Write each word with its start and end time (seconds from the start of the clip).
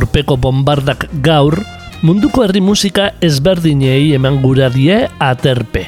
Urpeko 0.00 0.36
bombardak 0.40 1.06
gaur, 1.24 1.58
munduko 2.02 2.44
herri 2.46 2.62
musika 2.64 3.10
ezberdinei 3.20 4.14
eman 4.16 4.40
gura 4.42 4.70
die 4.72 5.04
aterpe. 5.20 5.86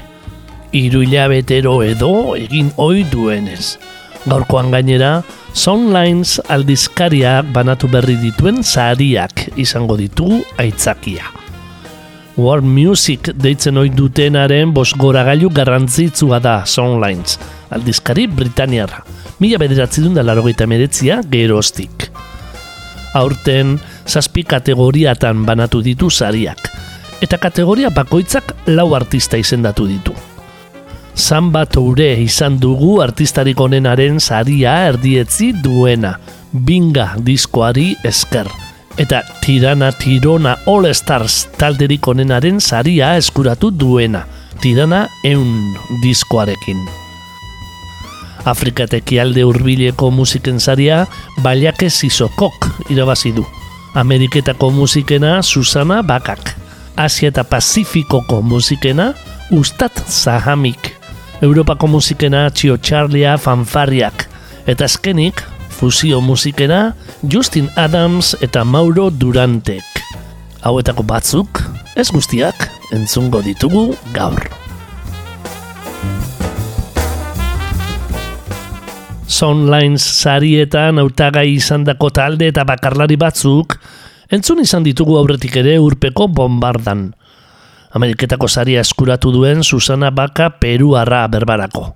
Iru 0.72 1.02
hilabetero 1.04 1.80
edo 1.84 2.36
egin 2.36 2.70
ohi 2.80 3.04
duenez. 3.08 3.76
Gaurkoan 4.24 4.70
gainera, 4.72 5.20
Soundlines 5.52 6.38
aldizkariak 6.48 7.50
banatu 7.52 7.88
berri 7.92 8.14
dituen 8.16 8.62
sariak 8.64 9.50
izango 9.60 9.98
ditu 10.00 10.40
aitzakia. 10.62 11.26
World 12.38 12.64
Music 12.64 13.28
deitzen 13.36 13.76
ohi 13.76 13.92
dutenaren 13.92 14.72
bosgoragailu 14.72 15.50
garrantzitsua 15.52 16.40
da 16.40 16.62
Soundlines, 16.64 17.36
aldizkari 17.68 18.24
Britaniarra. 18.28 19.02
Mila 19.44 19.60
bederatzi 19.60 20.00
duen 20.00 20.16
da 20.16 20.24
larogeita 20.24 20.64
meretzia 20.70 21.20
geroztik. 21.28 22.08
Aurten, 23.12 23.76
zazpi 24.06 24.44
kategoriatan 24.44 25.44
banatu 25.46 25.82
ditu 25.82 26.10
sariak, 26.10 26.58
eta 27.22 27.38
kategoria 27.38 27.90
bakoitzak 27.90 28.54
lau 28.66 28.94
artista 28.94 29.38
izendatu 29.38 29.86
ditu. 29.86 30.14
Zamba 31.12 31.66
toure 31.68 32.14
izan 32.22 32.56
dugu 32.60 33.02
artistarik 33.04 33.60
onenaren 33.60 34.18
saria 34.20 34.78
erdietzi 34.88 35.52
duena, 35.62 36.16
binga 36.52 37.12
diskoari 37.20 37.92
esker. 38.04 38.48
Eta 38.96 39.22
Tirana 39.40 39.90
Tirona 39.92 40.56
All 40.68 40.88
Stars 40.94 41.46
talderik 41.60 42.08
onenaren 42.08 42.60
saria 42.60 43.14
eskuratu 43.16 43.70
duena, 43.70 44.26
Tirana 44.60 45.06
eun 45.24 45.74
diskoarekin. 46.02 46.80
Afrikatek 48.44 49.12
alde 49.22 49.44
hurbileko 49.46 50.10
musiken 50.10 50.60
saria, 50.60 51.04
Baliake 51.44 51.90
Sisokok 51.90 52.90
irabazi 52.90 53.32
du. 53.36 53.46
Ameriketako 53.94 54.70
musikena 54.70 55.42
Susana 55.42 56.02
Bakak. 56.02 56.56
Asia 56.96 57.28
eta 57.28 57.44
Pazifikoko 57.44 58.42
musikena 58.42 59.12
Ustat 59.50 59.92
Zahamik. 60.08 60.96
Europako 61.42 61.86
musikena 61.86 62.48
Txio 62.50 62.78
Charlia 62.80 63.36
Fanfarriak. 63.36 64.28
Eta 64.66 64.88
azkenik, 64.88 65.42
fusio 65.68 66.20
musikena 66.20 66.94
Justin 67.28 67.68
Adams 67.76 68.32
eta 68.40 68.64
Mauro 68.64 69.10
Durantek. 69.10 69.84
Hauetako 70.62 71.02
batzuk, 71.02 71.60
ez 71.96 72.08
guztiak, 72.14 72.68
entzungo 72.96 73.42
ditugu 73.42 73.90
gaur. 74.14 74.61
Soundlines 79.32 80.04
sarietan 80.04 80.98
autagai 81.00 81.46
izandako 81.54 82.10
talde 82.12 82.50
eta 82.52 82.66
bakarlari 82.68 83.16
batzuk, 83.16 83.78
entzun 84.28 84.60
izan 84.60 84.84
ditugu 84.84 85.16
aurretik 85.16 85.56
ere 85.56 85.78
urpeko 85.80 86.26
bombardan. 86.28 87.06
Ameriketako 87.96 88.48
saria 88.48 88.82
eskuratu 88.84 89.32
duen 89.32 89.64
Susana 89.64 90.10
Baka 90.12 90.50
Peruarra 90.60 91.22
berbarako. 91.32 91.86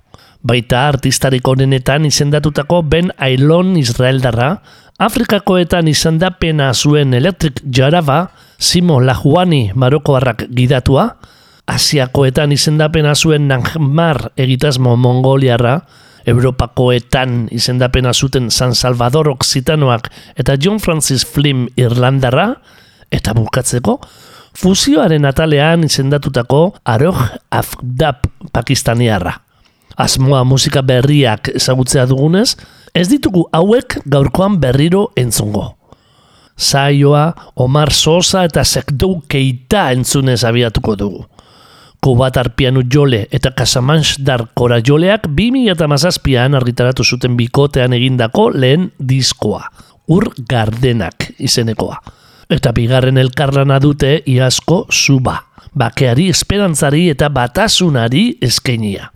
Baita 0.41 0.87
artistarik 0.87 1.45
onenetan 1.47 2.07
izendatutako 2.09 2.81
Ben 2.89 3.13
Ailon 3.21 3.75
Israeldarra, 3.77 4.49
Afrikakoetan 4.97 5.87
izendapena 5.93 6.71
zuen 6.73 7.13
Electric 7.13 7.61
Jaraba, 7.69 8.31
Simo 8.57 8.97
Lajuani 8.97 9.71
Marokoarrak 9.75 10.47
gidatua, 10.57 11.11
Asiakoetan 11.69 12.51
izendapena 12.55 13.13
zuen 13.13 13.45
Nanjmar 13.51 14.31
egitasmo 14.37 14.95
Mongoliarra, 14.97 15.81
Europakoetan 16.27 17.47
izendapena 17.55 18.11
zuten 18.13 18.51
San 18.51 18.75
Salvador 18.75 19.29
Occitanoak 19.31 20.09
eta 20.35 20.57
John 20.59 20.79
Francis 20.83 21.25
Flim 21.25 21.67
Irlandarra, 21.79 22.49
eta 23.11 23.33
bukatzeko, 23.37 23.97
fusioaren 24.57 25.25
atalean 25.25 25.85
izendatutako 25.87 26.61
Aroj 26.85 27.17
Afdab 27.51 28.27
Pakistaniarra. 28.51 29.37
Asmoa 29.97 30.43
musika 30.45 30.83
berriak 30.85 31.49
ezagutzea 31.55 32.05
dugunez, 32.05 32.51
ez 32.93 33.07
ditugu 33.09 33.47
hauek 33.55 33.97
gaurkoan 34.05 34.59
berriro 34.61 35.07
entzungo. 35.17 35.71
Saioa, 36.57 37.31
Omar 37.55 37.93
Sosa 37.93 38.43
eta 38.45 38.63
Sekdou 38.65 39.21
Keita 39.29 39.91
entzunez 39.93 40.43
abiatuko 40.45 40.95
dugu. 40.97 41.25
Kubatar 42.01 42.53
pianu 42.55 42.83
jole 42.93 43.25
eta 43.33 43.51
Casamans 43.57 44.15
dar 44.19 44.45
kora 44.53 44.77
joleak 44.85 45.27
2000 45.27 45.73
eta 45.73 45.87
mazazpian 45.89 46.55
argitaratu 46.55 47.03
zuten 47.03 47.35
bikotean 47.37 47.93
egindako 47.97 48.49
lehen 48.53 48.91
diskoa, 48.99 49.65
ur 50.07 50.29
gardenak 50.49 51.31
izenekoa. 51.39 51.97
Eta 52.49 52.71
bigarren 52.71 53.17
elkarlana 53.17 53.79
dute 53.83 54.21
iasko 54.25 54.85
zuba, 54.93 55.41
bakeari 55.75 56.29
esperantzari 56.31 57.09
eta 57.11 57.29
batasunari 57.33 58.37
eskenia. 58.41 59.11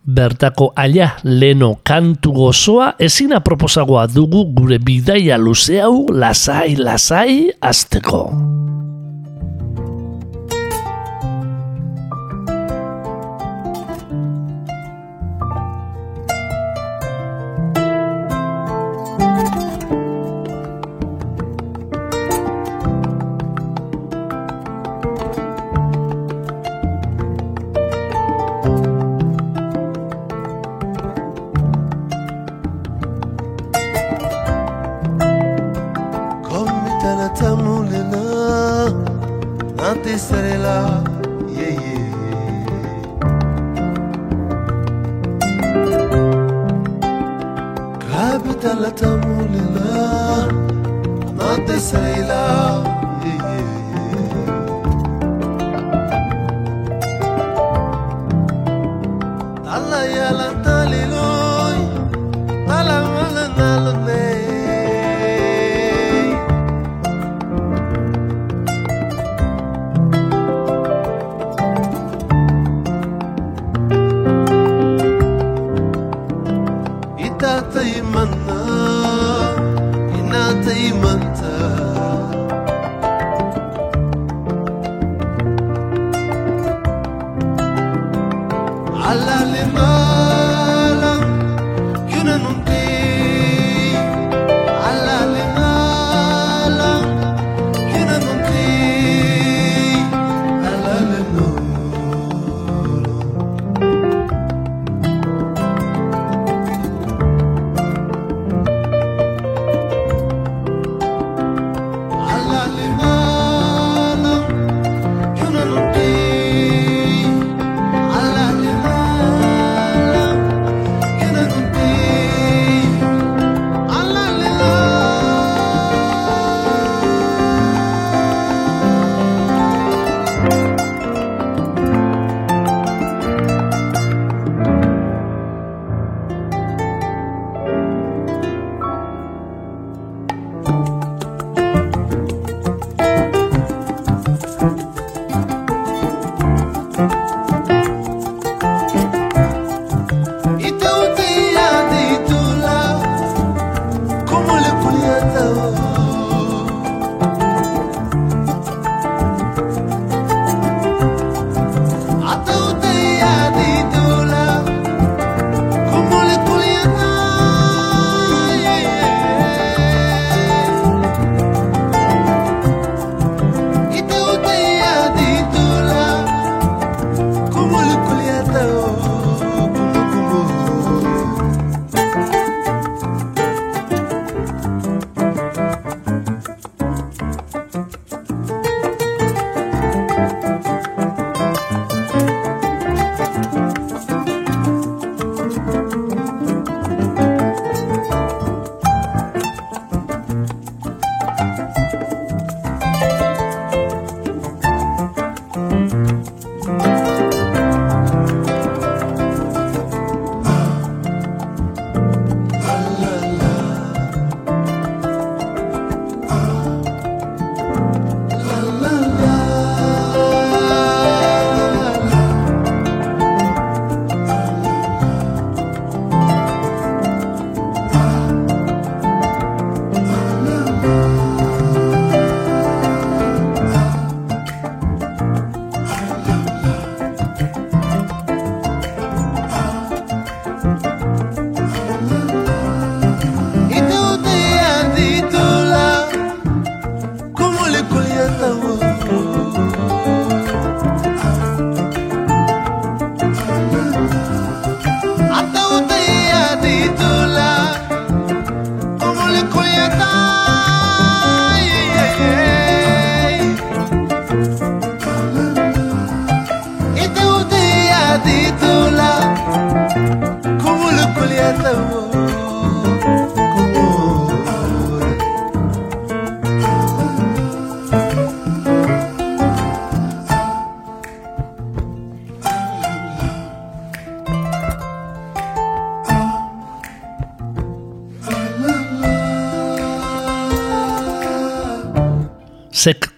Bertako 0.00 0.70
aia 0.80 1.10
leno 1.24 1.74
kantu 1.84 2.32
gozoa 2.32 2.94
ezina 2.98 3.42
proposagoa 3.44 4.06
dugu 4.08 4.46
gure 4.56 4.78
bidaia 4.80 5.36
luzeau 5.38 6.06
lasai 6.08 6.72
lasai 6.76 7.50
azteko. 7.60 8.22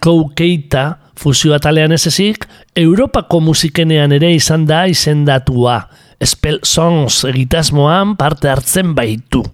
Sekko 0.02 0.32
Keita 0.34 0.96
fusio 1.14 1.52
atalean 1.54 1.92
ez 1.94 2.08
ezik, 2.08 2.48
Europako 2.74 3.38
musikenean 3.38 4.10
ere 4.10 4.32
izan 4.34 4.64
da 4.66 4.80
izendatua. 4.90 5.76
Spell 6.18 6.58
Songs 6.66 7.20
egitasmoan 7.28 8.16
parte 8.18 8.50
hartzen 8.50 8.96
baitu. 8.96 9.44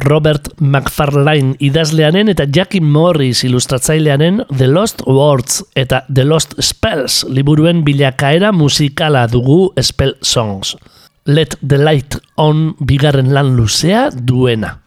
Robert 0.00 0.48
McFarlane 0.60 1.58
idazleanen 1.60 2.32
eta 2.32 2.46
Jackie 2.48 2.80
Morris 2.80 3.44
ilustratzaileanen 3.44 4.46
The 4.48 4.66
Lost 4.66 5.02
Words 5.04 5.60
eta 5.76 6.06
The 6.08 6.24
Lost 6.24 6.56
Spells 6.56 7.26
liburuen 7.28 7.84
bilakaera 7.84 8.52
musikala 8.52 9.26
dugu 9.28 9.74
Spell 9.82 10.16
Songs. 10.22 10.72
Let 11.26 11.58
the 11.60 11.76
Light 11.76 12.16
On 12.36 12.70
bigarren 12.80 13.34
lan 13.34 13.52
luzea 13.58 14.08
duena. 14.16 14.78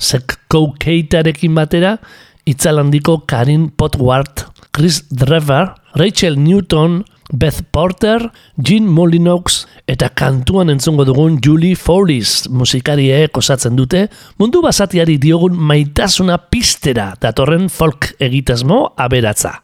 Sekko 0.00 0.72
Keitarekin 0.80 1.54
batera, 1.54 1.98
itzalandiko 2.50 3.22
Karin 3.30 3.70
Potwart, 3.70 4.46
Chris 4.72 5.02
Drever, 5.10 5.74
Rachel 5.94 6.38
Newton, 6.38 7.04
Beth 7.32 7.62
Porter, 7.70 8.30
Jean 8.58 8.88
Molinox 8.90 9.64
eta 9.86 10.08
kantuan 10.10 10.70
entzungo 10.72 11.06
dugun 11.06 11.38
Julie 11.42 11.78
Follis 11.78 12.48
musikariek 12.50 13.36
osatzen 13.38 13.76
dute 13.78 14.08
mundu 14.38 14.62
basatiari 14.64 15.18
diogun 15.22 15.54
maitasuna 15.54 16.38
pistera 16.50 17.12
datorren 17.22 17.68
folk 17.70 18.14
egitasmo 18.18 18.88
aberatza. 18.98 19.60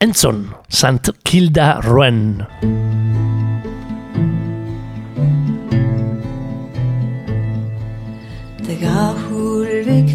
Entzon, 0.00 0.44
Sant 0.68 1.10
Kilda 1.24 1.80
Roen. 1.82 2.44
De 8.68 8.76
gahulvik 8.84 10.12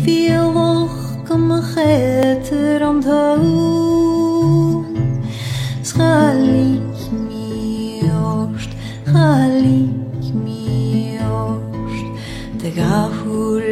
gemeter 1.33 2.87
om 2.87 3.03
hoog. 3.03 4.85
Schalik 5.81 7.11
mi 7.27 8.01
orst, 8.11 8.69
schalik 9.05 10.33
mi 10.43 11.17
orst, 11.19 12.05
de 12.61 12.69
gahul 12.71 13.62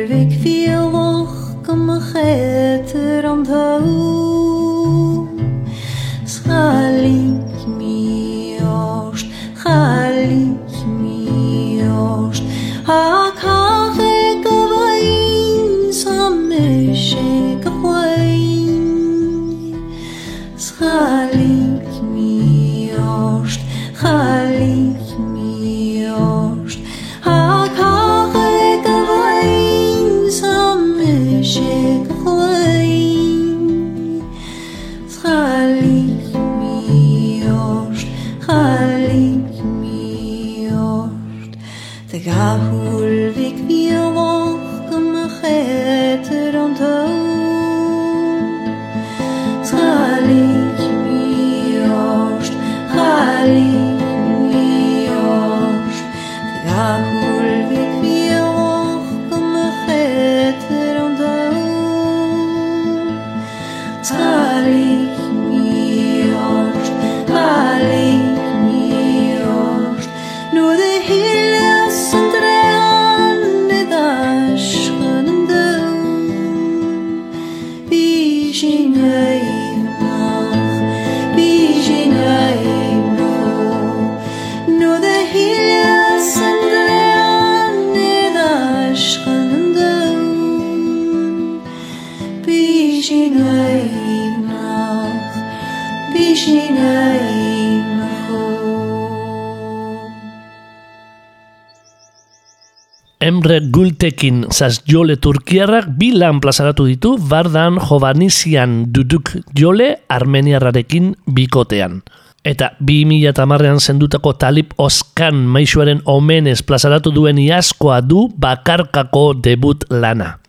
Gultekin 104.01 104.47
zaz 104.49 104.79
jole 104.89 105.13
turkiarrak 105.21 105.91
bi 105.93 106.07
lan 106.17 106.39
plazaratu 106.41 106.87
ditu 106.89 107.11
bardan 107.21 107.75
jovanizian 107.77 108.87
duduk 108.89 109.29
jole 109.53 109.91
armeniarrarekin 110.09 111.11
bikotean. 111.29 111.99
Eta 112.41 112.71
2008an 112.81 113.77
zendutako 113.77 114.33
talip 114.41 114.73
oskan 114.81 115.45
maixuaren 115.45 116.01
omenez 116.09 116.63
plazaratu 116.65 117.13
duen 117.13 117.37
iaskoa 117.37 117.99
du 118.01 118.25
bakarkako 118.41 119.35
debut 119.37 119.85
lana. 119.91 120.39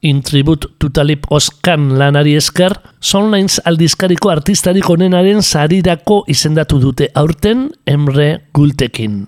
In 0.00 0.22
tribute 0.22 0.72
to 0.78 0.88
Talip 0.88 1.28
Oskan 1.30 1.98
lanari 1.98 2.34
esker, 2.34 2.72
Sonlines 3.00 3.60
aldizkariko 3.64 4.32
artistarik 4.32 4.88
onenaren 4.90 5.42
sarirako 5.42 6.24
izendatu 6.26 6.80
dute 6.80 7.12
aurten 7.14 7.68
Emre 7.86 8.48
Gultekin. 8.54 9.26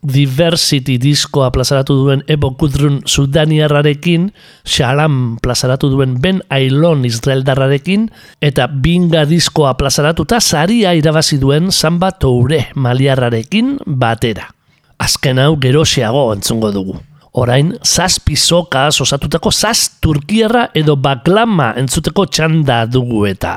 Diversity 0.00 0.96
diskoa 0.96 1.50
plazaratu 1.52 1.94
duen 1.98 2.22
Ebo 2.26 2.54
Kudrun 2.56 3.02
Sudaniarrarekin, 3.04 4.30
Shalam 4.64 5.36
plazaratu 5.44 5.90
duen 5.92 6.16
Ben 6.22 6.40
Ailon 6.48 7.04
Israeldarrarekin, 7.04 8.08
eta 8.40 8.66
Binga 8.66 9.26
diskoa 9.28 9.74
plazaratuta 9.76 10.40
saria 10.40 10.94
irabazi 10.96 11.36
duen 11.40 11.68
Samba 11.70 12.12
Toure 12.12 12.70
Maliarrarekin 12.74 13.76
batera. 13.84 14.48
Azken 15.00 15.38
hau 15.38 15.54
geroxeago 15.60 16.30
entzungo 16.32 16.72
dugu. 16.72 16.96
Orain, 17.32 17.76
zazpi 17.84 18.34
soka 18.36 18.88
osatutako 18.88 19.52
zaz 19.52 20.00
turkiarra 20.02 20.70
edo 20.74 20.96
baklama 20.96 21.74
entzuteko 21.78 22.26
txanda 22.26 22.86
dugu 22.90 23.26
eta. 23.28 23.54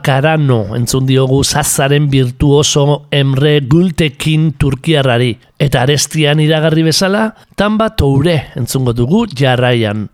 Pakarano 0.00 0.76
entzun 0.76 1.04
diogu 1.04 1.42
zazaren 1.44 2.06
virtuoso 2.08 3.04
Emre 3.12 3.60
Gultekin 3.68 4.54
Turkiarrari. 4.56 5.34
Eta 5.60 5.82
arestian 5.82 6.40
iragarri 6.40 6.86
bezala, 6.86 7.34
tanba 7.54 7.90
toure 8.00 8.46
entzungo 8.56 8.94
dugu 8.96 9.26
jarraian. 9.36 10.06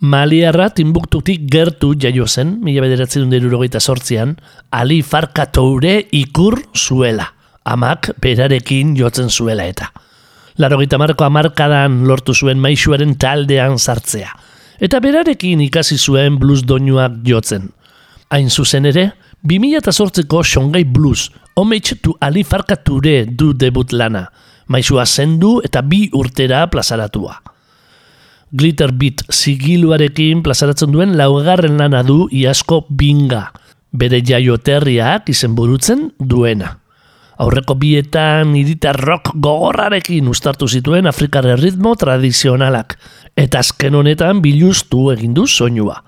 Maliarra 0.00 0.68
Timbuktutik 0.68 1.46
gertu 1.48 1.94
jaio 1.96 2.26
zen, 2.28 2.58
mila 2.60 2.82
bederatzen 2.84 3.30
dut 3.30 3.80
sortzian, 3.80 4.36
Ali 4.70 5.00
Farka 5.00 5.46
Toure 5.46 6.08
ikur 6.12 6.60
zuela. 6.76 7.32
Amak 7.64 8.10
berarekin 8.20 8.94
jotzen 8.96 9.30
zuela 9.30 9.64
eta. 9.64 9.92
Larogeita 10.58 10.98
marko 10.98 11.24
amarkadan 11.24 12.04
lortu 12.06 12.34
zuen 12.34 12.58
maixuaren 12.58 13.16
taldean 13.16 13.78
sartzea. 13.78 14.28
Eta 14.78 15.00
berarekin 15.00 15.62
ikasi 15.64 15.96
zuen 15.96 16.36
blues 16.36 16.66
doinuak 16.66 17.22
jotzen. 17.24 17.70
Hain 18.28 18.48
zuzen 18.50 18.86
ere, 18.90 19.12
2008ko 19.46 20.40
Xongai 20.42 20.82
Blues, 20.84 21.30
homage 21.54 21.94
to 22.02 22.16
Ali 22.20 22.42
Farka 22.42 22.74
Toure 22.76 23.24
du 23.26 23.52
debut 23.54 23.92
lana. 23.92 24.26
Maixua 24.66 25.04
zendu 25.06 25.60
eta 25.62 25.82
bi 25.82 26.08
urtera 26.12 26.64
plazaratua. 26.66 27.36
Glitter 28.50 28.90
Beat 28.90 29.22
zigiluarekin 29.30 30.42
plazaratzen 30.42 30.90
duen 30.90 31.14
laugarren 31.18 31.78
lana 31.78 32.02
du 32.02 32.26
iasko 32.34 32.86
binga, 32.90 33.44
bere 33.92 34.20
jaioterriak 34.26 35.30
izen 35.30 35.54
burutzen 35.54 36.10
duena. 36.18 36.72
Aurreko 37.38 37.76
bietan 37.78 38.56
irita 38.56 38.94
rock 38.96 39.34
gogorrarekin 39.34 40.26
ustartu 40.32 40.66
zituen 40.66 41.06
afrikarre 41.06 41.54
ritmo 41.60 41.94
tradizionalak, 41.94 42.96
eta 43.36 43.60
azken 43.62 43.94
honetan 43.94 44.42
biluztu 44.42 45.12
egin 45.14 45.34
du 45.36 45.46
soinua. 45.46 46.00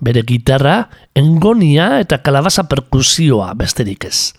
Bere 0.00 0.22
gitarra, 0.22 0.88
engonia 1.14 1.98
eta 2.02 2.20
kalabaza 2.22 2.68
perkusioa 2.70 3.52
besterik 3.58 4.06
ez. 4.06 4.32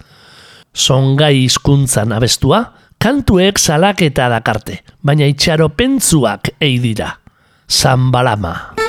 Songai 0.74 1.44
hizkuntzan 1.44 2.14
abestua, 2.16 2.64
kantuek 3.00 3.60
salaketa 3.60 4.30
dakarte, 4.32 4.82
baina 5.04 5.28
itxaropentzuak 5.28 6.56
ei 6.60 6.78
dira. 6.84 7.18
Zambalama. 7.70 8.54
Samba 8.76 8.89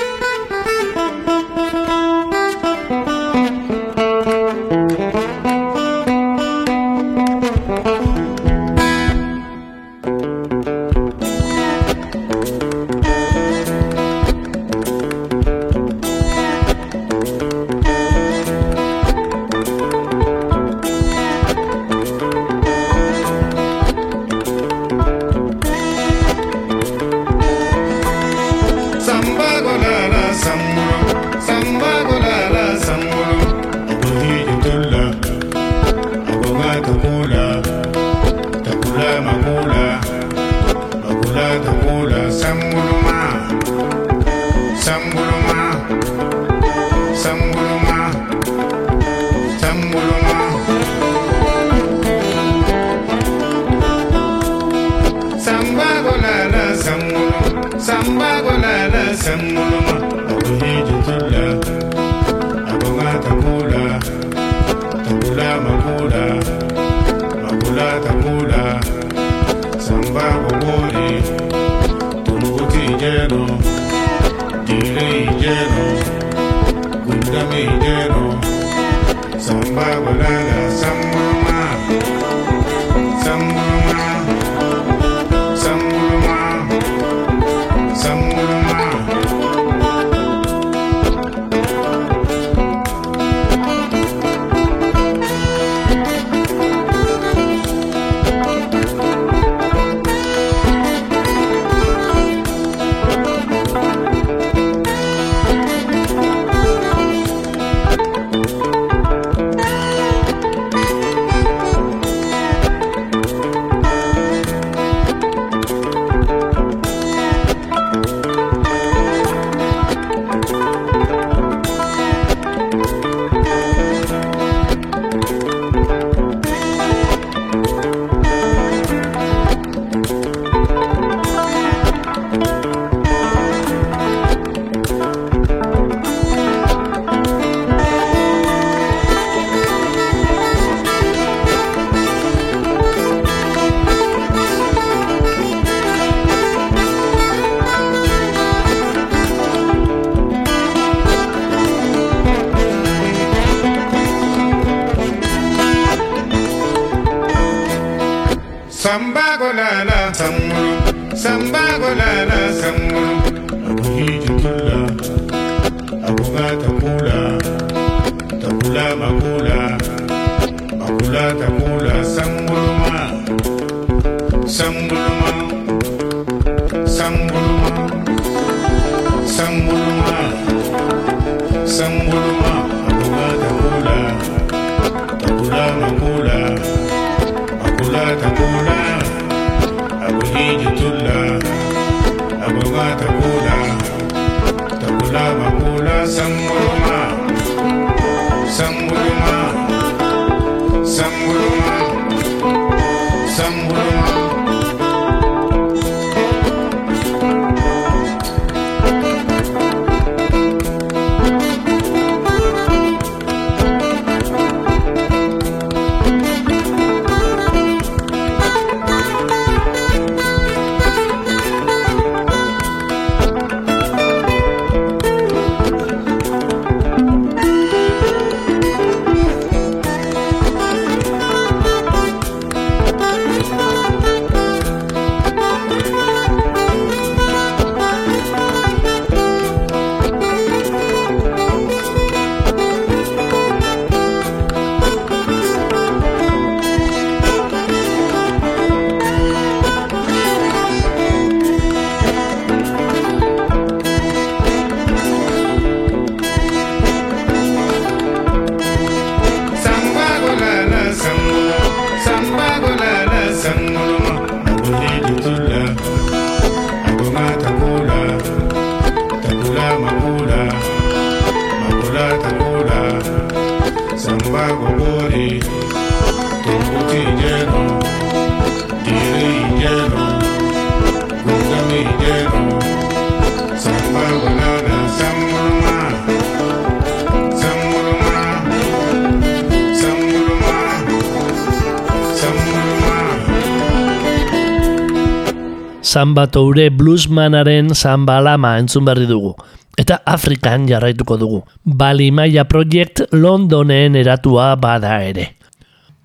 Samba 295.91 296.29
Toure 296.31 296.69
bluesmanaren 296.71 297.75
Samba 297.75 298.21
Lama 298.23 298.53
entzun 298.61 298.85
berri 298.87 299.09
dugu. 299.11 299.33
Eta 299.75 299.97
Afrikan 300.07 300.69
jarraituko 300.69 301.17
dugu. 301.19 301.41
Balimaia 301.67 302.45
Project 302.47 303.09
Londonen 303.11 303.97
eratua 303.99 304.53
bada 304.55 305.01
ere. 305.03 305.33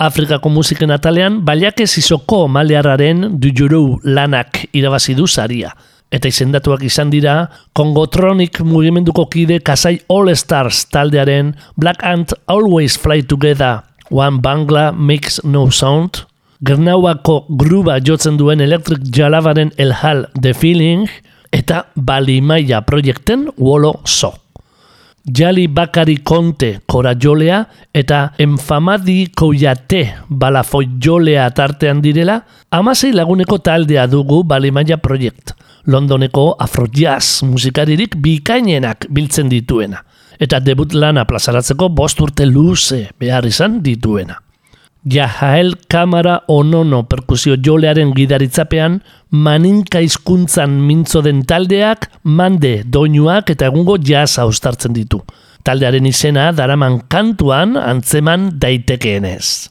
Afrikako 0.01 0.49
musiken 0.49 0.89
atalean, 0.89 1.37
baliake 1.45 1.85
zizoko 1.85 2.47
malearraren 2.49 3.37
dujuru 3.37 3.99
lanak 4.03 4.63
irabazi 4.73 5.13
du 5.13 5.27
saria. 5.27 5.69
Eta 6.09 6.33
izendatuak 6.33 6.81
izan 6.89 7.13
dira, 7.13 7.37
Kongotronic 7.77 8.63
mugimenduko 8.65 9.29
kide 9.29 9.59
Kasai 9.61 9.99
All 10.09 10.33
Stars 10.33 10.87
taldearen 10.89 11.53
Black 11.77 12.01
Ant 12.01 12.33
Always 12.47 12.97
Fly 12.97 13.21
Together, 13.21 13.83
One 14.09 14.41
Bangla 14.41 14.91
Makes 14.97 15.43
No 15.43 15.69
Sound, 15.69 16.24
Gernauako 16.65 17.45
gruba 17.49 17.99
jotzen 18.01 18.39
duen 18.39 18.61
Electric 18.63 19.03
Jalabaren 19.13 19.69
Elhal 19.77 20.23
The 20.33 20.53
Feeling, 20.57 21.03
eta 21.53 21.83
Balimaia 21.95 22.79
proiekten 22.81 23.51
Wolo 23.57 23.99
So. 24.05 24.31
Jali 25.25 25.67
Bakari 25.67 26.15
Konte 26.23 26.79
Korajolea 26.85 27.59
eta 27.93 28.31
Enfamadi 28.39 29.27
Koyate 29.35 30.15
Balafoyolea 30.29 31.49
tartean 31.53 32.01
direla, 32.01 32.39
amasei 32.71 33.11
laguneko 33.13 33.59
taldea 33.59 34.07
dugu 34.07 34.43
Balimaia 34.43 34.97
Project, 34.97 35.53
Londoneko 35.85 36.55
afrojazz 36.59 37.43
musikaririk 37.43 38.17
bikainenak 38.17 39.05
biltzen 39.09 39.53
dituena, 39.53 40.01
eta 40.39 40.59
debut 40.59 40.97
lana 40.97 41.27
plazaratzeko 41.29 41.91
bost 41.93 42.25
urte 42.25 42.49
luze 42.49 43.03
behar 43.19 43.45
izan 43.45 43.83
dituena. 43.85 44.44
Jahael 45.05 45.75
Kamara 45.87 46.39
Onono 46.47 47.03
perkusio 47.05 47.55
jolearen 47.61 48.09
gidaritzapean, 48.17 48.99
maninka 49.29 50.01
hizkuntzan 50.01 50.79
mintzo 50.81 51.21
den 51.21 51.43
taldeak, 51.45 52.09
mande 52.23 52.79
doinuak 52.89 53.53
eta 53.53 53.69
egungo 53.69 53.99
jazz 54.01 54.39
austartzen 54.41 54.97
ditu. 54.97 55.21
Taldearen 55.65 56.09
izena 56.09 56.49
daraman 56.57 57.03
kantuan 57.09 57.77
antzeman 57.77 58.49
daitekeenez. 58.61 59.69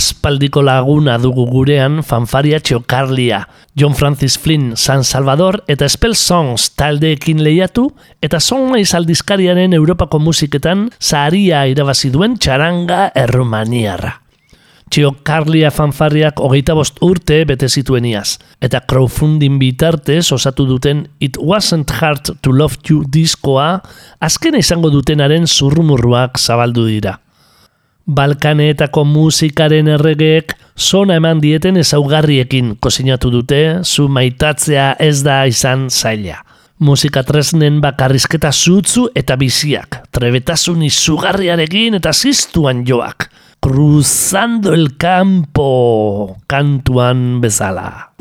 Aspaldiko 0.00 0.62
laguna 0.64 1.18
dugu 1.20 1.44
gurean 1.50 2.00
fanfaria 2.06 2.60
txokarlia, 2.64 3.42
John 3.76 3.92
Francis 3.98 4.38
Flynn 4.40 4.72
San 4.76 5.04
Salvador 5.04 5.60
eta 5.68 5.88
Spell 5.92 6.16
Songs 6.16 6.70
taldeekin 6.80 7.42
lehiatu 7.44 7.90
eta 8.24 8.40
Songlaiz 8.40 8.94
aldizkariaren 8.96 9.76
Europako 9.76 10.22
musiketan 10.24 10.88
zaharia 10.96 11.66
irabazi 11.68 12.08
duen 12.14 12.38
txaranga 12.40 13.10
errumaniarra. 13.26 14.16
Txio 14.90 15.12
Carlia 15.22 15.68
fanfarriak 15.70 16.40
hogeita 16.42 16.74
bost 16.74 16.96
urte 17.06 17.44
bete 17.46 17.68
zituen 17.68 18.08
iaz, 18.08 18.40
eta 18.58 18.80
crowdfunding 18.90 19.60
bitartez 19.60 20.32
osatu 20.34 20.64
duten 20.66 21.04
It 21.20 21.36
Wasn't 21.38 21.92
Hard 22.00 22.38
to 22.40 22.56
Love 22.56 22.80
You 22.88 23.04
diskoa 23.06 23.74
azkena 24.18 24.64
izango 24.64 24.90
dutenaren 24.90 25.46
zurrumurruak 25.46 26.40
zabaldu 26.40 26.88
dira. 26.88 27.20
Balkaneetako 28.06 29.04
musikaren 29.04 29.88
erregeek 29.92 30.54
sona 30.76 31.18
eman 31.20 31.40
dieten 31.42 31.76
ezaugarriekin 31.80 32.74
kozinatu 32.80 33.30
dute, 33.30 33.60
zu 33.84 34.08
maitatzea 34.08 34.94
ez 34.98 35.20
da 35.22 35.44
izan 35.46 35.88
zaila. 35.90 36.40
Musika 36.80 37.20
tresnen 37.28 37.82
bakarrizketa 37.84 38.50
zutzu 38.52 39.10
eta 39.14 39.36
biziak, 39.36 40.00
trebetasun 40.16 40.80
izugarriarekin 40.88 42.00
eta 42.00 42.14
ziztuan 42.16 42.86
joak. 42.88 43.28
Cruzando 43.60 44.72
el 44.72 44.96
campo, 44.96 46.38
kantuan 46.48 47.42
bezala. 47.44 48.14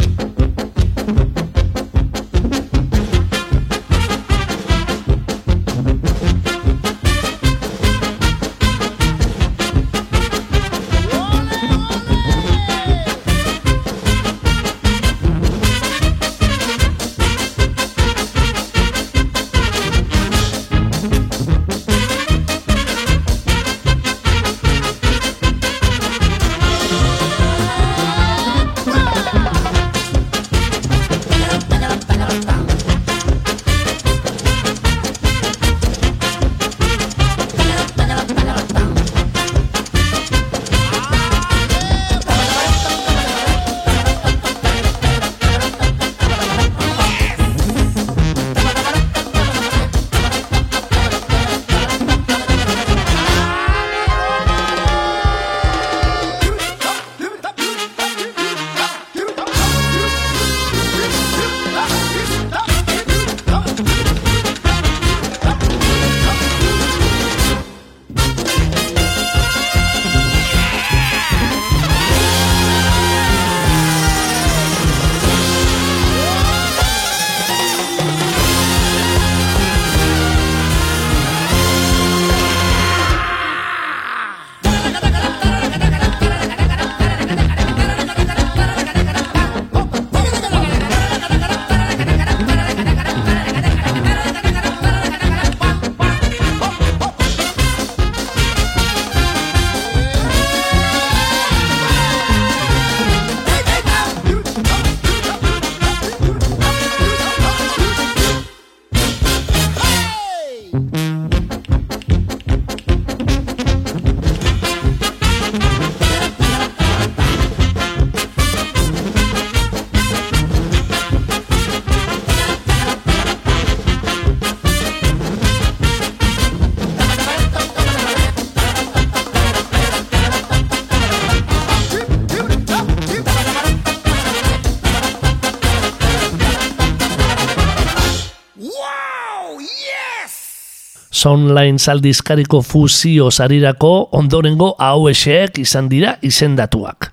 Soundline 141.20 141.80
saldizkariko 141.80 142.62
fusio 142.64 143.28
sarirako 143.32 143.90
ondorengo 144.16 144.70
hauesek 144.80 145.58
izan 145.60 145.90
dira 145.92 146.14
izendatuak. 146.24 147.10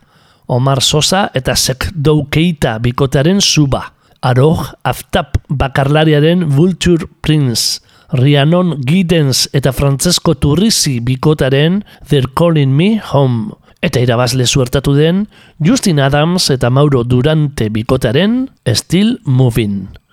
Omar 0.47 0.79
Sosa 0.83 1.25
eta 1.35 1.57
Sek 1.57 1.89
Keita 2.31 2.77
bikotearen 2.79 3.41
suba. 3.41 3.83
Aroj 4.23 4.63
Aftap 4.85 5.39
bakarlariaren 5.49 6.47
Vulture 6.47 7.09
Prince. 7.21 7.81
Rhiannon 8.13 8.77
Giddens 8.87 9.49
eta 9.53 9.73
Francesco 9.73 10.35
Turrisi 10.35 11.01
bikotaren 11.01 11.83
They're 12.09 12.31
Calling 12.39 12.71
Me 12.71 13.01
Home. 13.13 13.57
Eta 13.83 13.99
irabazle 14.01 14.47
suertatu 14.47 14.95
den 14.95 15.27
Justin 15.59 15.99
Adams 16.01 16.51
eta 16.51 16.71
Mauro 16.71 17.03
Durante 17.03 17.71
bikotaren 17.71 18.51
Still 18.67 19.19
Moving. 19.25 20.06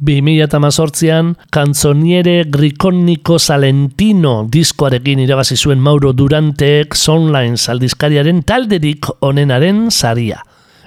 2018an 0.00 1.34
kantzoniere 1.52 2.44
Griconico 2.48 3.38
Salentino 3.38 4.46
diskoarekin 4.52 5.20
irabazi 5.20 5.56
zuen 5.56 5.78
Mauro 5.78 6.14
Duranteek 6.16 6.96
Soundline 6.96 7.60
aldizkariaren 7.68 8.42
talderik 8.48 9.10
onenaren 9.20 9.90
saria. 9.90 10.40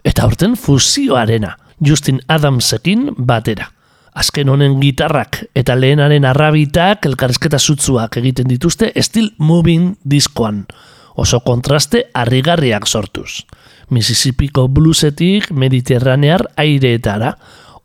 Eta 0.04 0.26
horten 0.26 0.58
fusioarena, 0.58 1.54
Justin 1.86 2.19
Adamsekin 2.28 3.12
batera. 3.17 3.69
Azken 4.13 4.49
honen 4.49 4.80
gitarrak 4.82 5.39
eta 5.58 5.76
lehenaren 5.78 6.26
arrabitak 6.26 7.06
elkarrezketa 7.06 7.60
zutzuak 7.60 8.17
egiten 8.17 8.49
dituzte 8.49 8.91
Still 9.02 9.32
Moving 9.38 9.95
diskoan. 10.10 10.65
Oso 11.15 11.39
kontraste 11.45 12.08
harrigarriak 12.13 12.88
sortuz. 12.88 13.43
Mississippiko 13.93 14.67
bluesetik 14.73 15.52
mediterranear 15.52 16.47
aireetara, 16.58 17.36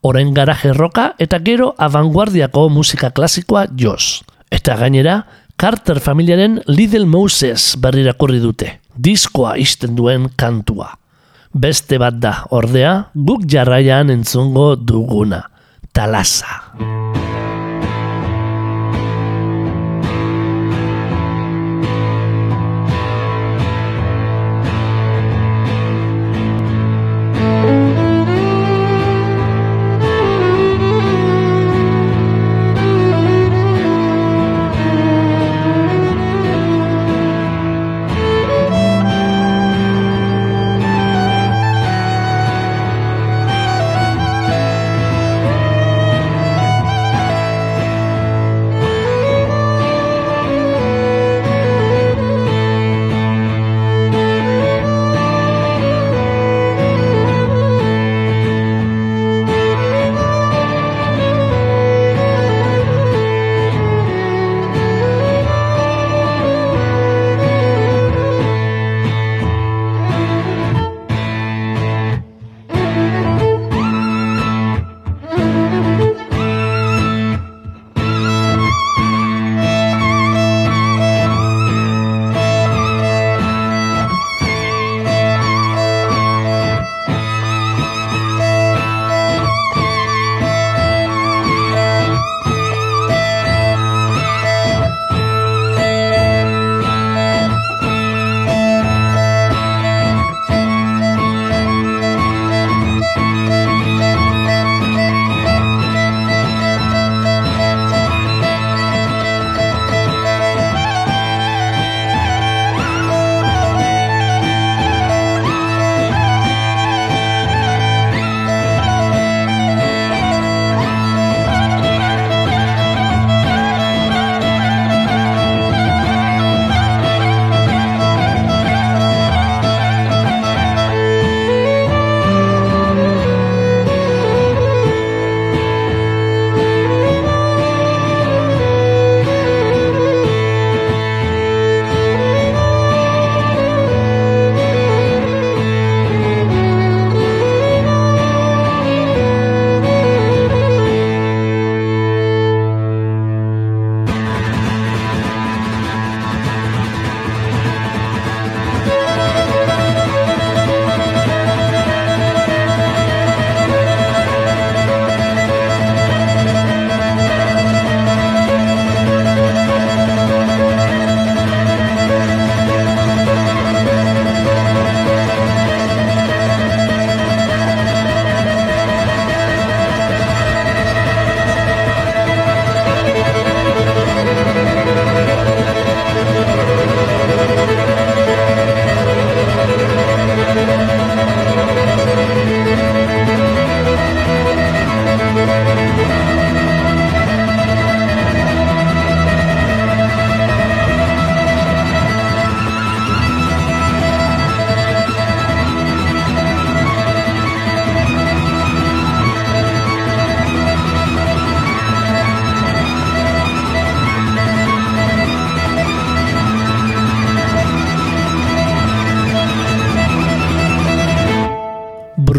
orain 0.02 0.32
garaje 0.34 0.72
roka 0.72 1.12
eta 1.18 1.40
gero 1.44 1.74
avanguardiako 1.78 2.68
musika 2.68 3.10
klasikoa 3.10 3.66
joz. 3.76 4.22
Eta 4.50 4.76
gainera, 4.76 5.22
Carter 5.58 5.98
familiaren 6.00 6.60
Little 6.66 7.06
Moses 7.06 7.74
berrirakurri 7.82 8.38
dute, 8.38 8.78
diskoa 8.94 9.56
isten 9.58 9.96
duen 9.98 10.28
kantua. 10.36 10.92
Beste 11.52 11.98
bat 11.98 12.20
da, 12.22 12.34
ordea, 12.54 13.10
guk 13.14 13.48
jarraian 13.50 14.12
entzungo 14.14 14.74
duguna, 14.76 15.42
talasa. 15.92 16.62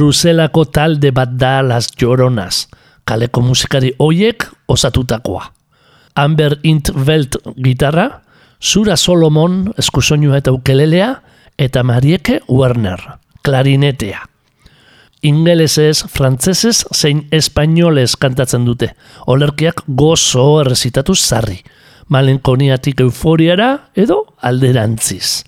Bruselako 0.10 0.64
talde 0.74 1.12
bat 1.14 1.36
da 1.38 1.60
Las 1.62 1.92
Lloronas, 1.94 2.64
kaleko 3.06 3.44
musikari 3.46 3.92
hoiek 4.02 4.42
osatutakoa. 4.66 5.44
Amber 6.18 6.56
Intveld 6.66 7.36
gitarra, 7.62 8.24
Zura 8.60 8.96
Solomon 8.98 9.68
eskusoinua 9.78 10.40
eta 10.42 10.50
ukelelea, 10.56 11.12
eta 11.62 11.84
Marieke 11.86 12.40
Werner, 12.50 13.04
klarinetea. 13.46 14.24
Ingelesez, 15.30 16.08
frantsesez 16.10 16.88
zein 16.90 17.28
espainolez 17.30 18.16
kantatzen 18.18 18.66
dute. 18.66 18.90
Olerkiak 19.30 19.84
gozo 19.86 20.48
errezitatu 20.64 21.14
zarri. 21.14 21.60
Malenkoniatik 22.10 23.06
euforiara 23.06 23.92
edo 23.94 24.24
alderantziz. 24.42 25.44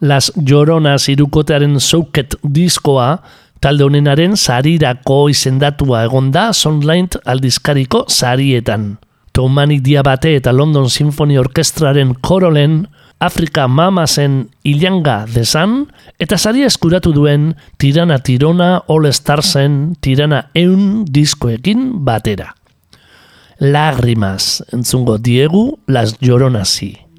Las 0.00 0.32
Lloronas 0.40 1.10
irukotearen 1.12 1.76
zouket 1.80 2.38
diskoa, 2.40 3.18
talde 3.60 3.84
honenaren 3.84 4.36
sarirako 4.36 5.28
izendatua 5.30 6.04
egonda 6.08 6.50
Soundline 6.52 7.20
aldizkariko 7.28 8.06
sarietan. 8.08 8.96
Tomani 9.32 9.78
Diabate 9.80 10.34
eta 10.36 10.52
London 10.52 10.88
Symphony 10.90 11.38
Orkestraren 11.38 12.14
korolen, 12.20 12.88
Afrika 13.20 13.68
Mamasen 13.68 14.48
Ilanga 14.64 15.26
desan, 15.28 15.84
eta 16.18 16.38
saria 16.38 16.66
eskuratu 16.66 17.12
duen 17.12 17.52
Tirana 17.78 18.18
Tirona 18.18 18.80
All 18.88 19.12
Starsen 19.12 19.94
Tirana 20.00 20.46
Eun 20.54 21.04
diskoekin 21.04 22.00
batera. 22.04 22.54
Lágrimas, 23.60 24.64
entzungo 24.72 25.18
diegu 25.18 25.78
Las 25.86 26.16
Lloronasi. 26.22 27.09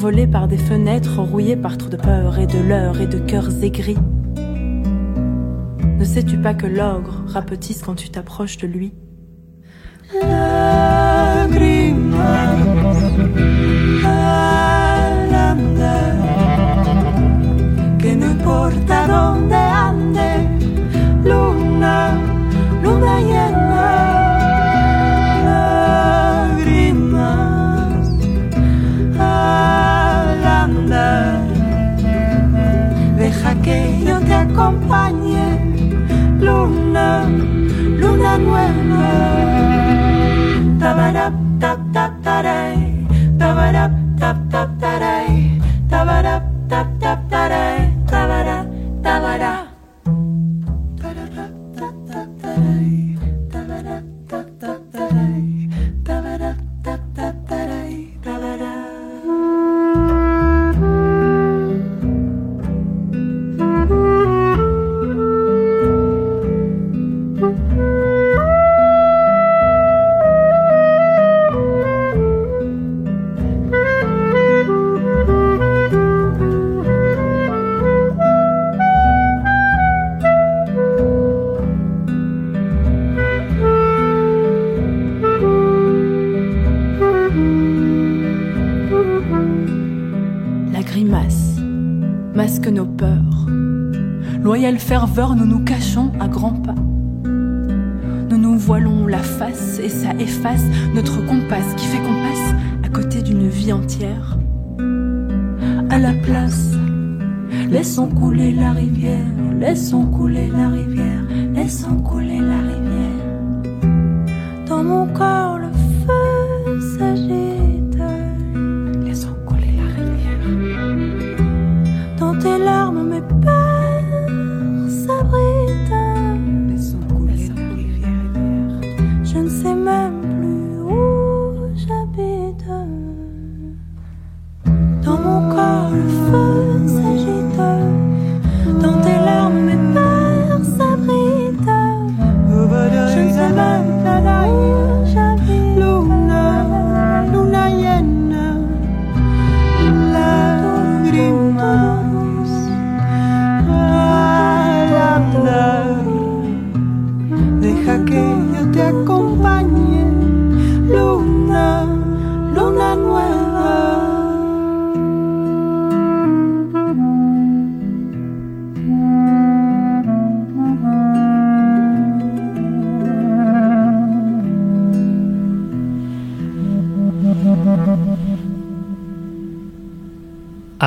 M'envoler 0.00 0.26
par 0.26 0.48
des 0.48 0.56
fenêtres 0.56 1.20
rouillées 1.20 1.58
par 1.58 1.76
trop 1.76 1.90
de 1.90 1.98
peur 1.98 2.38
et 2.38 2.46
de 2.46 2.58
leurre 2.58 3.02
et 3.02 3.06
de 3.06 3.18
cœurs 3.18 3.62
aigris. 3.62 3.98
Ne 5.98 6.04
sais-tu 6.04 6.38
pas 6.38 6.54
que 6.54 6.66
l'ogre 6.66 7.22
rapetisse 7.26 7.82
quand 7.82 7.96
tu 7.96 8.08
t'approches 8.08 8.56
de 8.56 8.66
lui? 8.66 8.94
Deja 33.50 33.62
que 33.62 34.04
yo 34.04 34.20
te 34.20 34.34
acompañe, 34.34 35.58
luna, 36.40 37.28
luna 37.98 38.38
nueva. 38.38 39.04
Tabarap, 40.78 41.34
tap, 41.60 41.78
tap, 41.92 42.09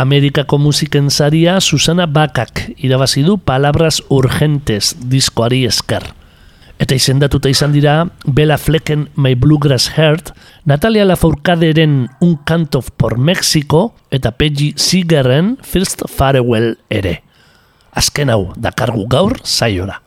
Amerikako 0.03 0.57
musiken 0.57 1.07
saria 1.09 1.61
Susana 1.61 2.05
Bakak 2.05 2.73
irabazi 2.75 3.21
du 3.23 3.37
Palabras 3.37 4.01
Urgentes 4.11 4.97
diskoari 4.99 5.61
esker. 5.63 6.03
Eta 6.75 6.97
izendatuta 6.99 7.47
izan 7.47 7.71
dira 7.71 7.93
Bella 8.25 8.57
Flecken 8.59 9.05
My 9.15 9.37
Bluegrass 9.39 9.93
Heart, 9.95 10.33
Natalia 10.65 11.05
Lafourcaderen 11.07 12.09
Un 12.19 12.35
Canto 12.43 12.81
por 12.81 13.17
Mexico 13.17 13.95
eta 14.11 14.33
Peggy 14.35 14.73
Seegerren 14.75 15.55
First 15.63 16.03
Farewell 16.11 16.75
ere. 16.89 17.21
Azken 17.95 18.33
hau, 18.33 18.51
dakargu 18.57 19.07
gaur 19.07 19.37
zaiora. 19.45 20.01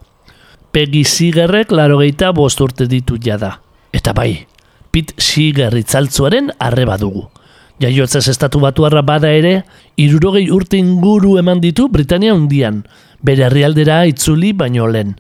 Peggy 0.77 1.07
Seegerrek 1.09 1.73
laro 1.73 2.03
gehieta 2.05 2.35
bost 2.37 2.61
urte 2.61 2.85
ditu 2.85 3.17
jada. 3.17 3.63
Eta 3.97 4.13
bai, 4.13 4.45
Pete 4.93 5.17
Seeger 5.17 5.73
itzaltzuaren 5.81 6.53
arreba 6.61 7.01
dugu. 7.01 7.31
Jaiotzez 7.77 8.24
estatu 8.33 8.61
batuarra 8.62 9.03
bada 9.05 9.29
ere, 9.29 9.61
irurogei 10.01 10.47
urte 10.51 10.79
inguru 10.81 11.35
eman 11.37 11.61
ditu 11.61 11.91
Britania 11.93 12.33
hundian, 12.33 12.81
bere 13.20 13.45
herrialdera 13.51 14.05
itzuli 14.09 14.55
baino 14.57 14.87
lehen. 14.89 15.14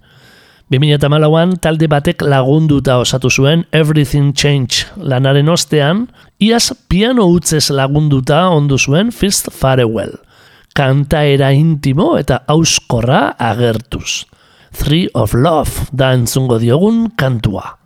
2008an 0.72 1.52
talde 1.62 1.86
batek 1.86 2.24
lagunduta 2.26 2.96
osatu 2.98 3.30
zuen 3.30 3.66
Everything 3.76 4.32
Change 4.34 4.88
lanaren 4.96 5.52
ostean, 5.52 6.06
iaz 6.42 6.72
piano 6.88 7.28
utzez 7.30 7.68
lagunduta 7.70 8.48
ondu 8.50 8.78
zuen 8.78 9.12
First 9.12 9.52
Farewell. 9.52 10.16
Kantaera 10.74 11.52
intimo 11.54 12.16
eta 12.18 12.42
auskorra 12.48 13.36
agertuz. 13.38 14.24
Three 14.76 15.06
of 15.14 15.34
Love 15.34 15.90
da 15.92 16.12
entzungo 16.16 16.58
diogun 16.58 17.12
kantua. 17.16 17.76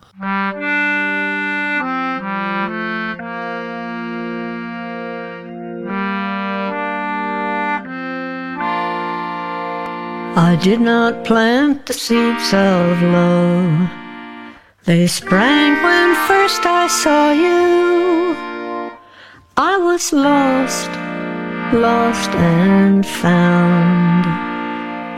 I 10.36 10.56
did 10.62 10.80
not 10.80 11.24
plant 11.24 11.86
the 11.86 11.92
seeds 11.92 12.54
of 12.54 13.02
love. 13.02 13.90
They 14.84 15.08
sprang 15.08 15.82
when 15.82 16.14
first 16.28 16.64
I 16.64 16.86
saw 16.86 17.32
you. 17.32 18.36
I 19.56 19.76
was 19.76 20.12
lost, 20.12 20.90
lost 21.74 22.30
and 22.30 23.04
found 23.04 24.24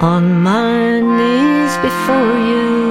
on 0.02 0.42
my 0.42 1.00
knees 1.00 1.76
before 1.88 2.34
you. 2.50 2.82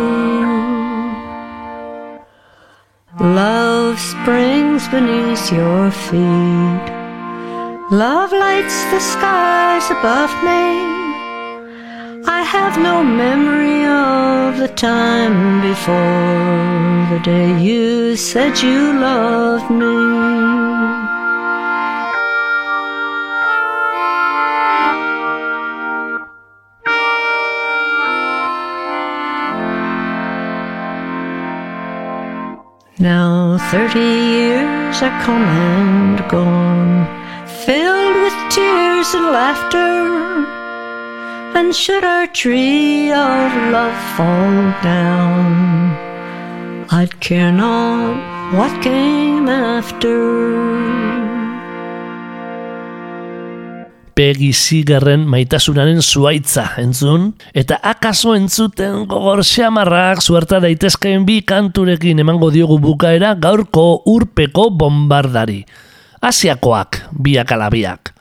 Love 3.20 4.00
springs 4.00 4.88
beneath 4.90 5.52
your 5.52 5.90
feet. 5.90 6.86
Love 7.92 8.32
lights 8.32 8.84
the 8.92 9.00
skies 9.00 9.90
above 9.90 10.32
me. 10.46 11.01
I 12.26 12.44
have 12.44 12.78
no 12.78 13.04
memory 13.04 13.84
of 13.86 14.60
the 14.60 14.68
time 14.76 15.62
before 15.62 15.96
the 17.10 17.20
day 17.24 17.60
you 17.60 18.16
said 18.16 18.62
you 18.62 18.94
loved 18.94 19.72
me. 19.72 20.22
Now 33.00 33.58
thirty 33.72 34.00
years 34.00 35.02
are 35.02 35.24
come 35.24 35.42
and 35.42 36.30
gone, 36.30 37.08
filled 37.66 38.16
with 38.16 38.36
tears 38.52 39.14
and 39.16 39.26
laughter. 39.26 40.61
And 41.54 41.76
should 41.76 42.04
our 42.04 42.28
tree 42.28 43.12
of 43.12 43.52
love 43.72 44.00
fall 44.16 44.72
down, 44.82 45.92
I'd 46.90 47.20
care 47.20 47.52
not 47.52 48.16
what 48.56 48.72
came 48.82 49.50
after. 49.50 50.16
Seegerren 54.22 55.24
maitasunaren 55.26 56.02
zuaitza 56.06 56.68
entzun, 56.78 57.32
eta 57.58 57.80
akaso 57.82 58.36
entzuten 58.38 59.08
gogor 59.10 59.42
xamarrak 59.42 60.22
suerta 60.22 60.60
daitezkeen 60.62 61.26
bi 61.26 61.42
kanturekin 61.42 62.22
emango 62.22 62.52
diogu 62.54 62.78
bukaera 62.80 63.34
gaurko 63.34 64.04
urpeko 64.06 64.70
bombardari. 64.70 65.64
Asiakoak, 66.22 67.02
biak 67.18 67.52
alabiak. 67.52 68.14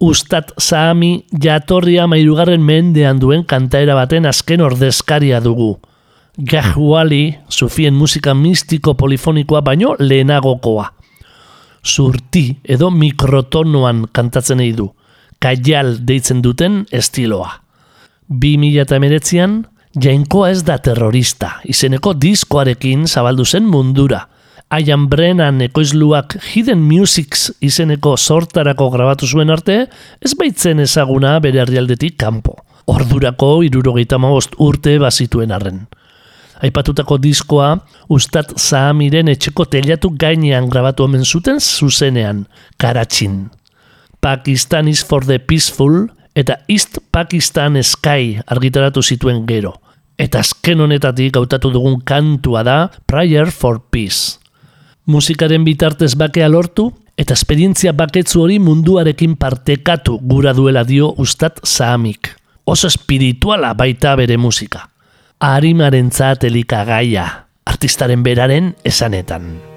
Ustat 0.00 0.54
Sahami 0.56 1.26
jatorria 1.44 2.06
mairugarren 2.08 2.62
mendean 2.64 3.18
duen 3.20 3.42
kantaera 3.44 3.92
baten 3.98 4.24
azken 4.24 4.62
ordezkaria 4.64 5.42
dugu. 5.44 5.74
Gahuali, 6.40 7.34
sufien 7.52 7.92
musika 7.94 8.32
mistiko 8.34 8.94
polifonikoa 8.94 9.60
baino 9.60 9.92
lehenagokoa. 9.98 10.86
Zurti 11.84 12.44
edo 12.64 12.88
mikrotonoan 12.90 14.06
kantatzen 14.12 14.64
du. 14.76 14.88
Kaial 15.38 15.98
deitzen 16.06 16.40
duten 16.42 16.86
estiloa. 16.92 17.50
2008an, 18.30 19.64
jainkoa 20.00 20.50
ez 20.50 20.64
da 20.64 20.78
terrorista, 20.78 21.60
izeneko 21.64 22.14
diskoarekin 22.14 23.06
zabaldu 23.06 23.44
zen 23.44 23.64
mundura. 23.68 24.28
Ian 24.70 25.08
Brennan 25.10 25.58
ekoizluak 25.64 26.36
Hidden 26.38 26.78
Musics 26.78 27.48
izeneko 27.58 28.12
sortarako 28.14 28.86
grabatu 28.94 29.26
zuen 29.26 29.50
arte, 29.50 29.88
ez 30.22 30.30
baitzen 30.38 30.78
ezaguna 30.78 31.32
bere 31.42 31.58
herrialdetik 31.64 32.14
kanpo. 32.22 32.54
Ordurako 32.86 33.64
irurogeita 33.66 34.18
maost 34.22 34.54
urte 34.62 34.94
bazituen 35.02 35.50
arren. 35.50 35.80
Aipatutako 36.62 37.18
diskoa, 37.18 37.72
Ustat 38.14 38.52
Zahamiren 38.60 39.32
etxeko 39.32 39.66
telatu 39.72 40.12
gainean 40.14 40.68
grabatu 40.70 41.06
omen 41.08 41.24
zuten 41.24 41.58
zuzenean, 41.58 42.44
Karatxin. 42.78 43.48
Pakistan 44.20 44.86
is 44.86 45.02
for 45.02 45.26
the 45.26 45.40
peaceful 45.40 46.06
eta 46.36 46.60
East 46.68 47.00
Pakistan 47.10 47.80
Sky 47.82 48.38
argitaratu 48.46 49.02
zituen 49.02 49.42
gero. 49.48 49.80
Eta 50.20 50.44
azken 50.44 50.84
honetatik 50.84 51.34
hautatu 51.40 51.72
dugun 51.74 52.04
kantua 52.04 52.62
da 52.62 52.78
Prayer 53.08 53.50
for 53.50 53.80
Peace. 53.90 54.39
Musikaren 55.06 55.64
bitartez 55.64 56.14
bakea 56.14 56.48
lortu 56.48 56.90
eta 57.20 57.34
esperientzia 57.36 57.92
baketzu 57.96 58.44
hori 58.44 58.58
munduarekin 58.62 59.36
partekatu 59.36 60.18
gura 60.22 60.52
duela 60.56 60.84
dio 60.84 61.14
Ustat 61.18 61.60
Sahamik. 61.64 62.34
Oso 62.64 62.88
espirituala 62.88 63.74
baita 63.74 64.14
bere 64.16 64.36
musika. 64.36 64.88
Arimaren 65.40 66.10
elika 66.42 66.84
gaia, 66.84 67.46
artistaren 67.64 68.22
beraren 68.22 68.76
esanetan. 68.84 69.69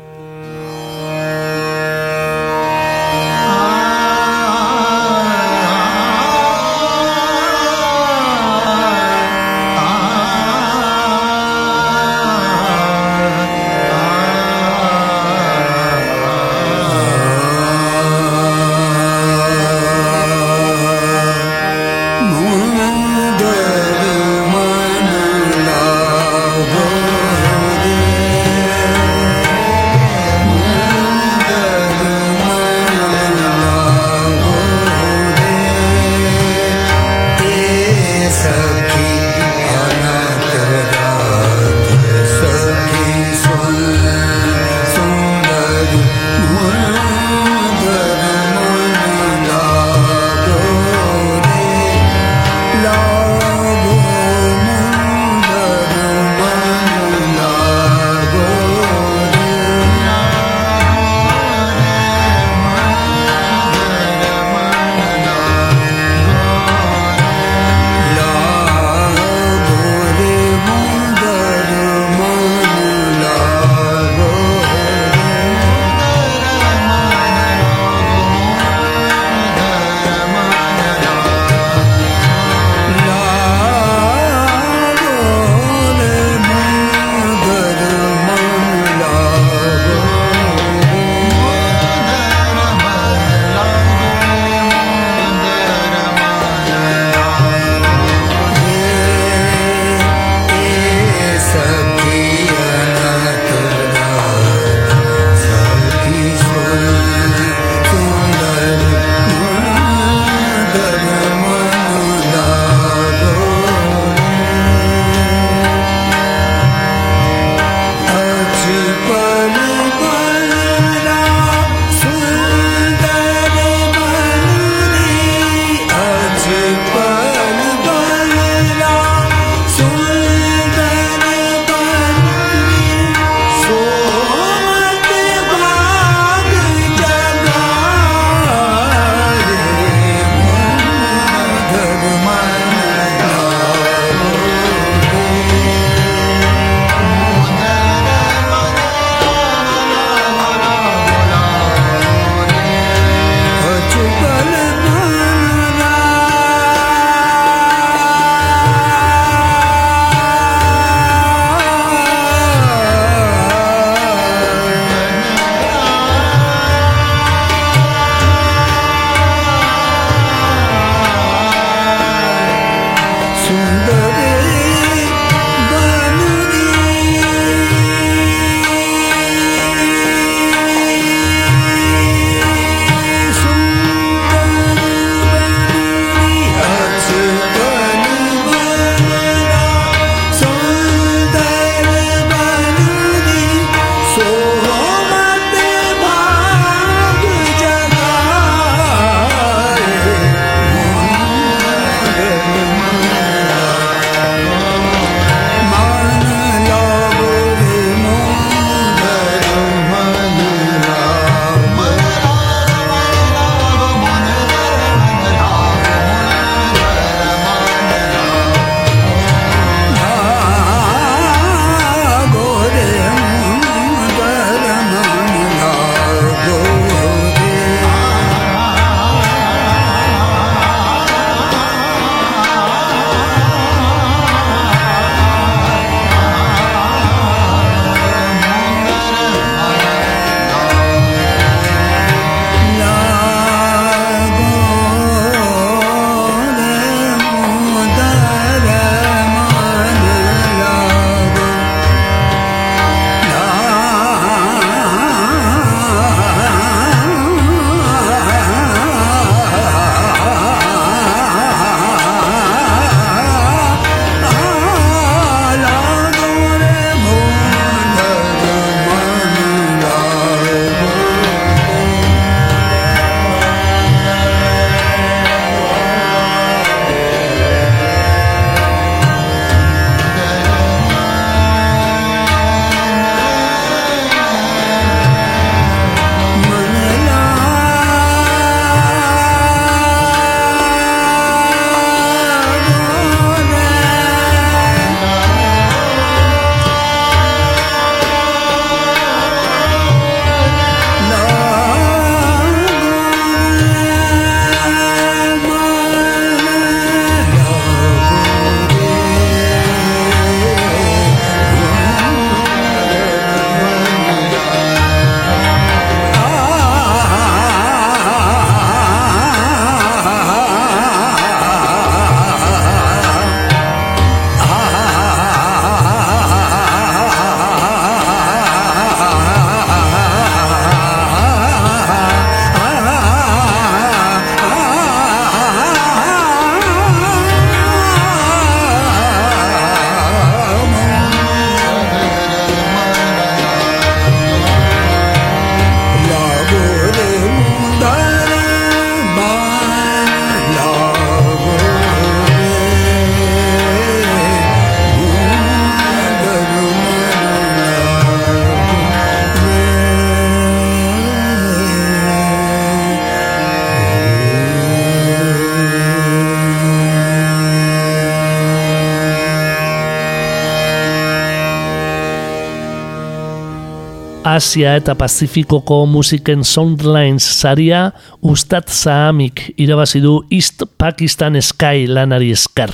Asia 374.34 374.72
eta 374.80 374.96
Pazifikoko 374.98 375.84
musiken 375.86 376.42
Soundlines 376.42 377.22
saria 377.22 377.92
Ustat 378.26 378.72
Sahamik 378.74 379.44
irabazi 379.62 380.00
du 380.02 380.24
East 380.34 380.64
Pakistan 380.82 381.38
Sky 381.38 381.86
lanari 381.86 382.32
esker. 382.34 382.72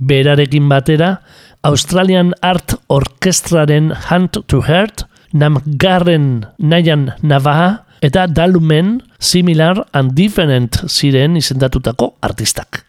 Berarekin 0.00 0.64
batera, 0.70 1.18
Australian 1.62 2.32
Art 2.40 2.78
Orkestraren 2.88 3.92
Hunt 4.06 4.38
to 4.48 4.62
Heart, 4.64 5.04
Namgarren 5.34 6.46
Nayan 6.58 7.10
Navaha 7.20 7.84
eta 8.00 8.24
Dalumen 8.26 9.02
Similar 9.18 9.84
and 9.92 10.16
Different 10.16 10.86
ziren 10.88 11.36
izendatutako 11.36 12.14
artistak. 12.24 12.86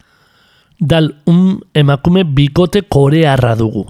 Dal 0.80 1.12
um 1.28 1.60
emakume 1.74 2.24
bikote 2.24 2.86
korearra 2.88 3.52
dugu. 3.60 3.84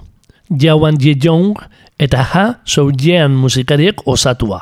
Jawan 0.51 0.99
Jejong 0.99 1.55
eta 1.99 2.23
Ha 2.23 2.45
Soujean 2.65 3.31
musikariek 3.31 4.01
osatua. 4.05 4.61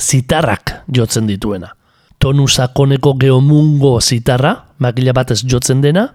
Zitarrak 0.00 0.82
jotzen 0.88 1.26
dituena. 1.26 1.72
Tonu 2.18 2.48
sakoneko 2.48 3.14
geomungo 3.18 4.00
zitarra, 4.00 4.54
makila 4.78 5.12
batez 5.12 5.42
jotzen 5.44 5.80
dena, 5.82 6.08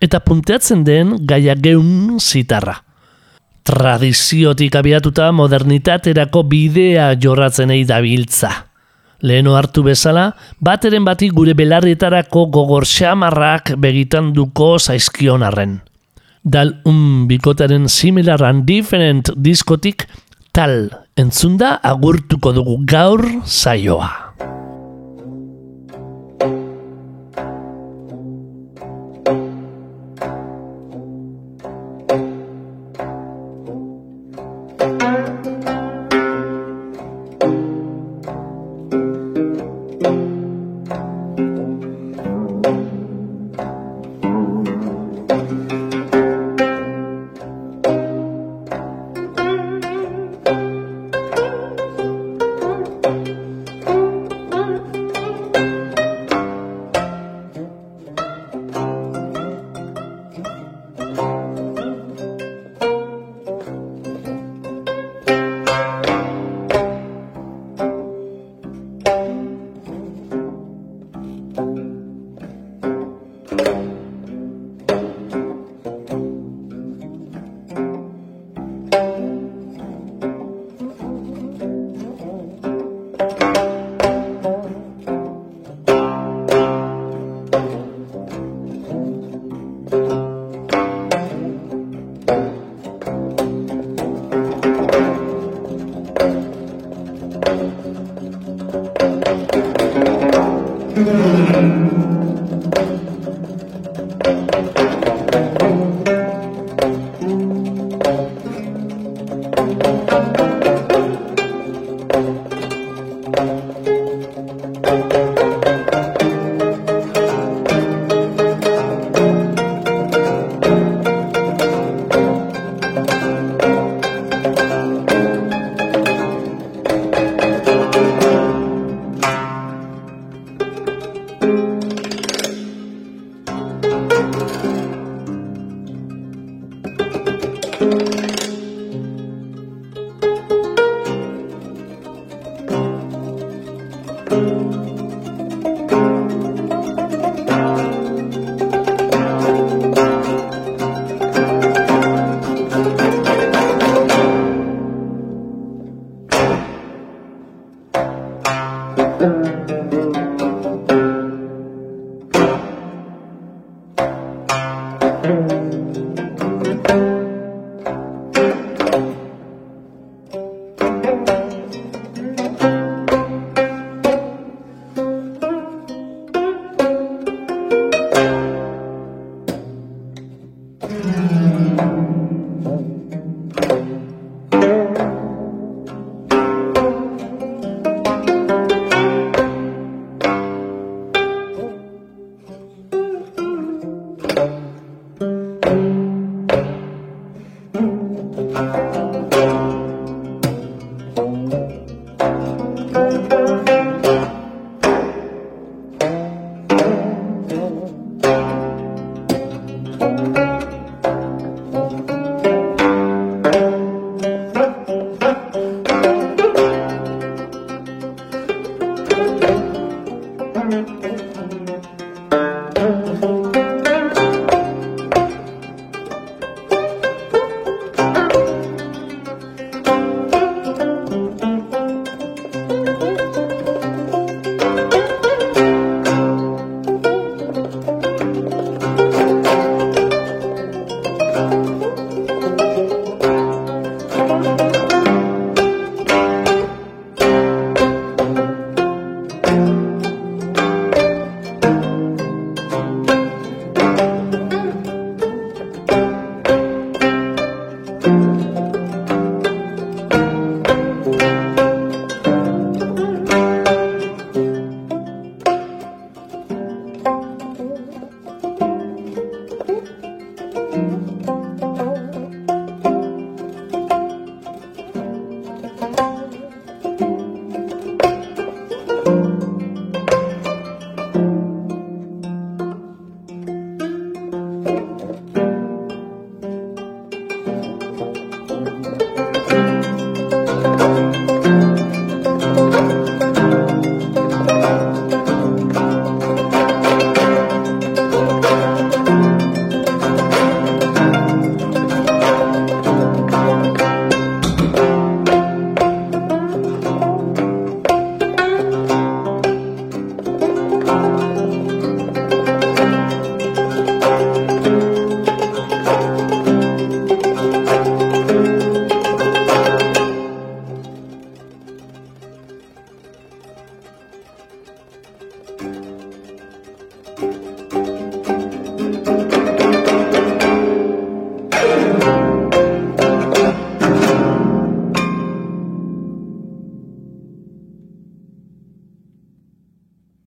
eta 0.00 0.20
punteatzen 0.20 0.84
den 0.84 1.16
gaia 1.26 1.54
geun 1.56 2.20
zitarra. 2.20 2.76
Tradiziotik 3.64 4.76
abiatuta 4.76 5.30
modernitaterako 5.32 6.42
bidea 6.44 7.14
jorratzen 7.16 7.72
ei 7.72 7.84
dabiltza. 7.88 8.50
Leheno 9.24 9.56
hartu 9.56 9.82
bezala, 9.86 10.34
bateren 10.60 11.04
bati 11.04 11.30
gure 11.32 11.54
belarrietarako 11.56 12.46
gogor 12.52 12.84
xamarrak 12.84 13.72
begitan 13.80 14.34
duko 14.36 14.76
zaizkion 14.78 15.42
arren 15.42 15.80
dal 16.44 16.80
un 16.84 17.26
bikotaren 17.26 17.88
similar 17.88 18.44
and 18.44 18.64
different 18.68 19.32
diskotik 19.34 20.06
tal 20.52 20.92
entzunda 21.16 21.80
agurtuko 21.82 22.52
dugu 22.52 22.78
gaur 22.84 23.24
saioa. 23.44 24.23